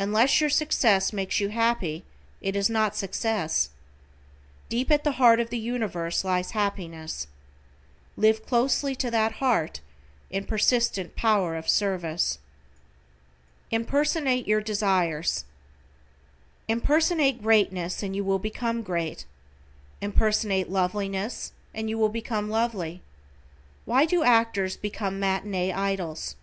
[0.00, 2.02] Unless your success makes you happy
[2.40, 3.70] it is not success.
[4.68, 7.28] Deep at the heart of the Universe lies happiness.
[8.16, 9.78] Live closely to that heart,
[10.30, 12.40] in persistent power of service.
[13.70, 15.44] =IMPERSONATE YOUR DESIRES:=
[16.66, 19.26] Impersonate greatness and you will become great.
[20.00, 23.00] Impersonate loveliness and you will become lovely.
[23.84, 26.34] Why do actors become matinee idols?